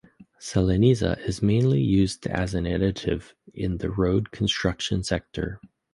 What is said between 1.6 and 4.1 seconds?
used as an additive in the